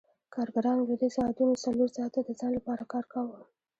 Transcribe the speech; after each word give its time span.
کارګرانو 0.35 0.83
له 0.89 0.95
دې 1.01 1.09
ساعتونو 1.17 1.53
څلور 1.65 1.89
ساعته 1.97 2.19
د 2.23 2.29
ځان 2.39 2.51
لپاره 2.57 2.83
کار 2.93 3.05
کاوه 3.13 3.37